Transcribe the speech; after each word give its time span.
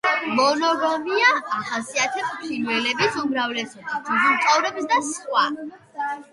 მონოგამია 0.37 1.27
ახასიათებს 1.57 2.33
ფრინველების 2.41 3.21
უმრავლესობას, 3.25 3.95
ძუძუმწოვრებს 4.11 4.91
და 4.97 5.01
სხვა. 5.15 5.49